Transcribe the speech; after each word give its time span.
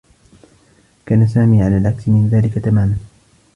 كان 1.05 1.27
سامي 1.27 1.63
على 1.63 1.77
العكس 1.77 2.07
من 2.07 2.29
ذلك 2.29 2.53
تمامًا. 2.59 2.97